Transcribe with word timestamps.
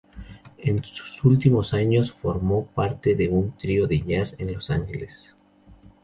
En 0.57 0.83
sus 0.83 1.23
últimos 1.25 1.75
años 1.75 2.11
formó 2.11 2.65
parte 2.65 3.13
de 3.13 3.29
un 3.29 3.55
trío 3.55 3.85
de 3.85 4.01
jazz 4.01 4.35
en 4.39 4.51
Los 4.51 4.71
Ángeles. 4.71 5.35